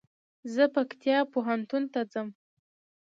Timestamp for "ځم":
2.11-2.27